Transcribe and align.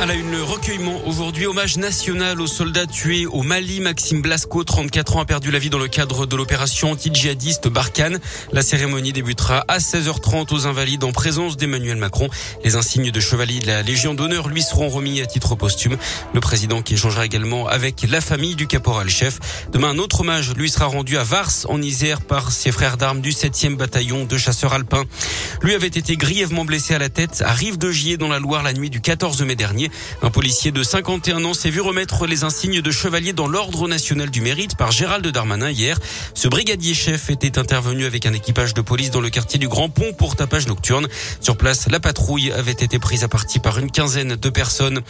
À 0.00 0.06
la 0.06 0.14
une, 0.14 0.32
le 0.32 0.42
recueillement 0.42 1.00
aujourd'hui, 1.06 1.46
hommage 1.46 1.76
national 1.76 2.40
aux 2.40 2.48
soldats 2.48 2.86
tués 2.86 3.26
au 3.26 3.42
Mali. 3.42 3.80
Maxime 3.80 4.20
Blasco, 4.20 4.64
34 4.64 5.16
ans, 5.16 5.20
a 5.20 5.24
perdu 5.24 5.52
la 5.52 5.60
vie 5.60 5.70
dans 5.70 5.78
le 5.78 5.86
cadre 5.86 6.26
de 6.26 6.34
l'opération 6.34 6.90
anti-djihadiste 6.90 7.68
Barkhane. 7.68 8.18
La 8.52 8.62
cérémonie 8.62 9.12
débutera 9.12 9.64
à 9.68 9.78
16h30 9.78 10.52
aux 10.52 10.66
Invalides 10.66 11.04
en 11.04 11.12
présence 11.12 11.56
d'Emmanuel 11.56 11.98
Macron. 11.98 12.28
Les 12.64 12.74
insignes 12.74 13.12
de 13.12 13.20
chevalier 13.20 13.60
de 13.60 13.68
la 13.68 13.82
Légion 13.82 14.14
d'honneur 14.14 14.48
lui 14.48 14.62
seront 14.62 14.88
remis 14.88 15.20
à 15.20 15.26
titre 15.26 15.54
posthume. 15.54 15.96
Le 16.34 16.40
président 16.40 16.82
qui 16.82 16.94
échangera 16.94 17.24
également 17.24 17.68
avec 17.68 18.04
la 18.08 18.20
famille 18.20 18.56
du 18.56 18.66
caporal-chef. 18.66 19.38
Demain, 19.72 19.90
un 19.90 19.98
autre 19.98 20.22
hommage 20.22 20.52
lui 20.54 20.68
sera 20.68 20.86
rendu 20.86 21.16
à 21.16 21.22
Vars, 21.22 21.52
en 21.68 21.80
Isère, 21.80 22.22
par 22.22 22.50
ses 22.50 22.72
frères 22.72 22.96
d'armes 22.96 23.20
du 23.20 23.30
7e 23.30 23.76
bataillon 23.76 24.24
de 24.24 24.36
chasseurs 24.36 24.72
alpins. 24.72 25.04
Lui 25.62 25.74
avait 25.74 25.86
été 25.86 26.16
grièvement 26.16 26.64
blessé 26.64 26.94
à 26.94 26.98
la 26.98 27.08
tête 27.08 27.42
à 27.46 27.52
Rive 27.52 27.78
de 27.78 27.92
Gier 27.92 28.16
dans 28.16 28.28
la 28.28 28.40
Loire 28.40 28.64
la 28.64 28.72
nuit 28.72 28.90
du 28.90 29.00
14 29.00 29.42
mai 29.42 29.54
dernier. 29.54 29.81
Un 30.22 30.30
policier 30.30 30.70
de 30.72 30.82
51 30.82 31.44
ans 31.44 31.54
s'est 31.54 31.70
vu 31.70 31.80
remettre 31.80 32.26
les 32.26 32.44
insignes 32.44 32.80
de 32.80 32.90
chevalier 32.90 33.32
dans 33.32 33.48
l'ordre 33.48 33.88
national 33.88 34.30
du 34.30 34.40
mérite 34.40 34.76
par 34.76 34.92
Gérald 34.92 35.26
Darmanin 35.26 35.70
hier. 35.70 35.98
Ce 36.34 36.48
brigadier 36.48 36.94
chef 36.94 37.30
était 37.30 37.58
intervenu 37.58 38.04
avec 38.04 38.26
un 38.26 38.32
équipage 38.32 38.74
de 38.74 38.80
police 38.80 39.10
dans 39.10 39.20
le 39.20 39.30
quartier 39.30 39.58
du 39.58 39.68
Grand 39.68 39.88
Pont 39.88 40.12
pour 40.12 40.36
tapage 40.36 40.66
nocturne. 40.66 41.08
Sur 41.40 41.56
place, 41.56 41.88
la 41.90 42.00
patrouille 42.00 42.52
avait 42.52 42.72
été 42.72 42.98
prise 42.98 43.24
à 43.24 43.28
partie 43.28 43.58
par 43.58 43.78
une 43.78 43.90
quinzaine 43.90 44.36
de 44.36 44.48
personnes. 44.50 45.00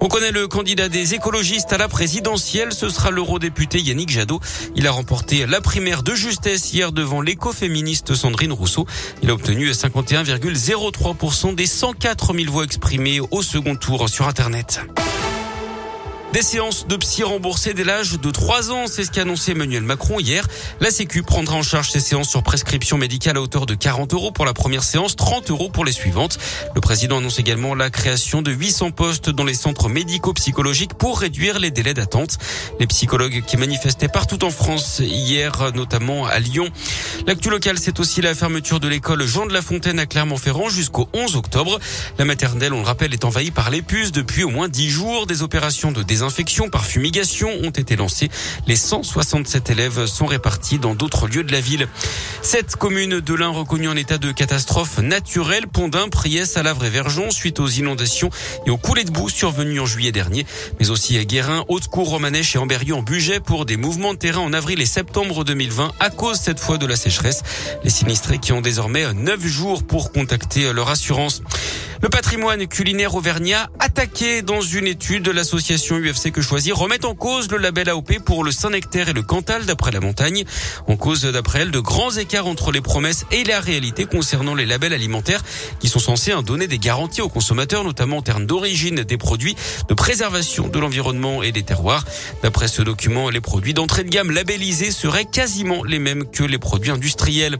On 0.00 0.08
connaît 0.08 0.32
le 0.32 0.48
candidat 0.48 0.88
des 0.88 1.14
écologistes 1.14 1.72
à 1.72 1.78
la 1.78 1.88
présidentielle. 1.88 2.72
Ce 2.72 2.88
sera 2.88 3.10
l'eurodéputé 3.10 3.80
Yannick 3.80 4.10
Jadot. 4.10 4.40
Il 4.76 4.86
a 4.86 4.90
remporté 4.90 5.46
la 5.46 5.60
primaire 5.60 6.02
de 6.02 6.14
justesse 6.14 6.72
hier 6.72 6.92
devant 6.92 7.20
l'écoféministe 7.20 8.14
Sandrine 8.14 8.52
Rousseau. 8.52 8.86
Il 9.22 9.30
a 9.30 9.34
obtenu 9.34 9.70
51,03% 9.70 11.54
des 11.54 11.66
104 11.66 12.34
000 12.34 12.52
voix 12.52 12.64
exprimées 12.64 13.20
au 13.30 13.42
second 13.42 13.76
tour 13.76 14.02
Des 16.32 16.42
séances 16.42 16.86
de 16.86 16.96
psy 16.96 17.24
remboursées 17.24 17.74
dès 17.74 17.82
l'âge 17.84 18.20
de 18.20 18.30
3 18.30 18.70
ans, 18.70 18.86
c'est 18.86 19.04
ce 19.04 19.10
qu'a 19.10 19.22
annoncé 19.22 19.52
Emmanuel 19.52 19.82
Macron 19.82 20.18
hier. 20.20 20.46
La 20.80 20.90
Sécu 20.90 21.22
prendra 21.22 21.56
en 21.56 21.62
charge 21.62 21.90
ces 21.90 22.00
séances 22.00 22.28
sur 22.28 22.42
prescription 22.42 22.96
médicale 22.96 23.36
à 23.36 23.40
hauteur 23.40 23.66
de 23.66 23.74
40 23.74 24.14
euros 24.14 24.32
pour 24.32 24.44
la 24.44 24.52
première 24.52 24.84
séance, 24.84 25.14
30 25.16 25.50
euros 25.50 25.68
pour 25.68 25.84
les 25.84 25.92
suivantes. 25.92 26.38
Le 26.74 26.80
président 26.80 27.18
annonce 27.18 27.38
également 27.38 27.74
la 27.74 27.90
création 27.90 28.42
de 28.42 28.52
800 28.52 28.92
postes 28.92 29.30
dans 29.30 29.44
les 29.44 29.54
centres 29.54 29.88
médico-psychologiques 29.88 30.94
pour 30.94 31.20
réduire 31.20 31.58
les 31.58 31.70
délais 31.70 31.94
d'attente. 31.94 32.38
Les 32.80 32.86
psychologues 32.86 33.42
qui 33.44 33.56
manifestaient 33.56 34.08
partout 34.08 34.44
en 34.44 34.50
France 34.50 35.00
hier, 35.04 35.72
notamment 35.74 36.26
à 36.26 36.40
Lyon. 36.40 36.68
L'actu 37.26 37.48
local, 37.48 37.78
c'est 37.78 38.00
aussi 38.00 38.20
la 38.20 38.34
fermeture 38.34 38.80
de 38.80 38.88
l'école 38.88 39.24
Jean 39.24 39.46
de 39.46 39.54
la 39.54 39.62
Fontaine 39.62 39.98
à 39.98 40.04
Clermont-Ferrand 40.04 40.68
jusqu'au 40.68 41.08
11 41.14 41.36
octobre. 41.36 41.80
La 42.18 42.26
maternelle, 42.26 42.74
on 42.74 42.80
le 42.80 42.86
rappelle, 42.86 43.14
est 43.14 43.24
envahie 43.24 43.50
par 43.50 43.70
les 43.70 43.80
puces 43.80 44.12
depuis 44.12 44.44
au 44.44 44.50
moins 44.50 44.68
10 44.68 44.90
jours. 44.90 45.26
Des 45.26 45.42
opérations 45.42 45.90
de 45.90 46.02
désinfection 46.02 46.68
par 46.68 46.84
fumigation 46.84 47.48
ont 47.62 47.70
été 47.70 47.96
lancées. 47.96 48.28
Les 48.66 48.76
167 48.76 49.70
élèves 49.70 50.04
sont 50.04 50.26
répartis 50.26 50.78
dans 50.78 50.94
d'autres 50.94 51.26
lieux 51.26 51.44
de 51.44 51.50
la 51.50 51.62
ville. 51.62 51.88
Cette 52.42 52.76
commune 52.76 53.20
de 53.20 53.34
l'Ain 53.34 53.48
reconnue 53.48 53.88
en 53.88 53.96
état 53.96 54.18
de 54.18 54.30
catastrophe 54.30 54.98
naturelle, 54.98 55.66
Pondin, 55.66 56.08
Priès, 56.10 56.44
Salavre 56.44 56.84
et 56.84 56.90
Verjon, 56.90 57.30
suite 57.30 57.58
aux 57.58 57.68
inondations 57.68 58.28
et 58.66 58.70
aux 58.70 58.76
coulées 58.76 59.04
de 59.04 59.10
boue 59.10 59.30
survenues 59.30 59.80
en 59.80 59.86
juillet 59.86 60.12
dernier, 60.12 60.44
mais 60.78 60.90
aussi 60.90 61.16
à 61.16 61.24
Guérin, 61.24 61.64
Haute-Cour, 61.68 62.10
Romanèche 62.10 62.54
et 62.54 62.58
Amberieu 62.58 62.94
en 62.94 63.02
budget 63.02 63.40
pour 63.40 63.64
des 63.64 63.78
mouvements 63.78 64.12
de 64.12 64.18
terrain 64.18 64.42
en 64.42 64.52
avril 64.52 64.82
et 64.82 64.86
septembre 64.86 65.42
2020 65.44 65.92
à 66.00 66.10
cause 66.10 66.38
cette 66.38 66.60
fois 66.60 66.76
de 66.76 66.84
la 66.84 66.96
sécheresse. 66.96 67.13
Les 67.84 67.90
sinistrés 67.90 68.38
qui 68.38 68.52
ont 68.52 68.60
désormais 68.60 69.12
9 69.12 69.44
jours 69.46 69.82
pour 69.84 70.12
contacter 70.12 70.72
leur 70.72 70.88
assurance. 70.88 71.42
Le 72.02 72.08
patrimoine 72.08 72.66
culinaire 72.66 73.14
auvergnat 73.14 73.70
attaqué 73.78 74.42
dans 74.42 74.60
une 74.60 74.86
étude 74.86 75.22
de 75.22 75.30
l'association 75.30 75.96
UFC 75.96 76.30
Que 76.30 76.42
Choisir 76.42 76.76
remet 76.76 77.04
en 77.04 77.14
cause 77.14 77.50
le 77.50 77.56
label 77.56 77.88
AOP 77.88 78.18
pour 78.24 78.44
le 78.44 78.50
Saint-Nectaire 78.50 79.08
et 79.08 79.12
le 79.12 79.22
Cantal 79.22 79.64
d'après 79.64 79.92
la 79.92 80.00
montagne. 80.00 80.44
En 80.86 80.96
cause 80.96 81.22
d'après 81.22 81.60
elle 81.60 81.70
de 81.70 81.80
grands 81.80 82.10
écarts 82.10 82.46
entre 82.46 82.72
les 82.72 82.80
promesses 82.80 83.24
et 83.30 83.44
la 83.44 83.60
réalité 83.60 84.04
concernant 84.04 84.54
les 84.54 84.66
labels 84.66 84.92
alimentaires 84.92 85.42
qui 85.80 85.88
sont 85.88 85.98
censés 85.98 86.32
donner 86.42 86.66
des 86.66 86.78
garanties 86.78 87.20
aux 87.20 87.28
consommateurs, 87.28 87.84
notamment 87.84 88.18
en 88.18 88.22
termes 88.22 88.46
d'origine 88.46 89.02
des 89.02 89.16
produits, 89.16 89.54
de 89.88 89.94
préservation 89.94 90.68
de 90.68 90.78
l'environnement 90.78 91.42
et 91.42 91.52
des 91.52 91.62
terroirs. 91.62 92.04
D'après 92.42 92.68
ce 92.68 92.82
document, 92.82 93.30
les 93.30 93.40
produits 93.40 93.74
d'entrée 93.74 94.04
de 94.04 94.08
gamme 94.08 94.30
labellisés 94.30 94.90
seraient 94.90 95.24
quasiment 95.24 95.84
les 95.84 95.98
mêmes 95.98 96.24
que 96.24 96.42
les 96.42 96.58
produits 96.58 96.90
industriels. 96.90 97.58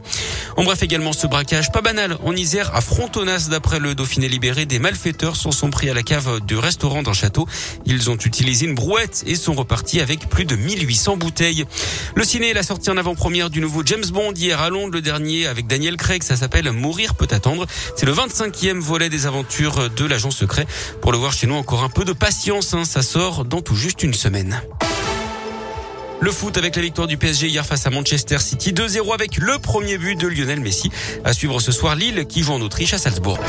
En 0.57 0.63
bref, 0.63 0.83
également 0.83 1.13
ce 1.13 1.27
braquage 1.27 1.71
pas 1.71 1.81
banal 1.81 2.17
en 2.23 2.35
Isère 2.35 2.75
à 2.75 2.81
Frontonas 2.81 3.47
d'après 3.49 3.79
le 3.79 3.95
Dauphiné 3.95 4.24
libéré, 4.27 4.65
des 4.65 4.79
malfaiteurs 4.79 5.35
s'en 5.35 5.51
sont 5.51 5.69
pris 5.69 5.89
à 5.89 5.93
la 5.93 6.03
cave 6.03 6.39
du 6.45 6.57
restaurant 6.57 7.03
d'un 7.03 7.13
château. 7.13 7.47
Ils 7.85 8.09
ont 8.09 8.17
utilisé 8.17 8.65
une 8.65 8.75
brouette 8.75 9.23
et 9.27 9.35
sont 9.35 9.53
repartis 9.53 10.01
avec 10.01 10.29
plus 10.29 10.45
de 10.45 10.55
1800 10.55 11.17
bouteilles. 11.17 11.65
Le 12.15 12.23
ciné, 12.23 12.53
la 12.53 12.63
sortie 12.63 12.89
en 12.89 12.97
avant-première 12.97 13.49
du 13.49 13.61
nouveau 13.61 13.83
James 13.85 14.05
Bond 14.11 14.33
hier 14.35 14.61
à 14.61 14.69
Londres, 14.69 14.93
le 14.93 15.01
dernier 15.01 15.47
avec 15.47 15.67
Daniel 15.67 15.97
Craig, 15.97 16.23
ça 16.23 16.35
s'appelle 16.35 16.71
Mourir 16.71 17.15
peut 17.15 17.27
attendre. 17.31 17.65
C'est 17.95 18.05
le 18.05 18.13
25e 18.13 18.79
volet 18.79 19.09
des 19.09 19.25
aventures 19.25 19.89
de 19.89 20.05
l'agent 20.05 20.31
secret. 20.31 20.65
Pour 21.01 21.11
le 21.11 21.17
voir 21.17 21.33
chez 21.33 21.47
nous, 21.47 21.55
encore 21.55 21.83
un 21.83 21.89
peu 21.89 22.05
de 22.05 22.13
patience, 22.13 22.73
hein. 22.73 22.85
ça 22.85 23.01
sort 23.01 23.45
dans 23.45 23.61
tout 23.61 23.75
juste 23.75 24.03
une 24.03 24.13
semaine. 24.13 24.61
Le 26.21 26.31
foot 26.31 26.57
avec 26.57 26.75
la 26.75 26.81
victoire 26.81 27.07
du 27.07 27.17
PSG 27.17 27.47
hier 27.47 27.65
face 27.65 27.85
à 27.85 27.89
Manchester 27.89 28.39
City 28.39 28.71
2-0 28.71 29.13
avec 29.13 29.37
le 29.37 29.59
premier 29.59 29.97
but 29.97 30.19
de 30.19 30.27
Lionel 30.27 30.59
Messi. 30.59 30.89
À 31.23 31.33
suivre 31.33 31.59
ce 31.59 31.71
soir 31.71 31.95
Lille 31.95 32.25
qui 32.27 32.41
joue 32.41 32.53
en 32.53 32.61
Autriche 32.61 32.93
à 32.93 32.97
Salzbourg. 32.97 33.39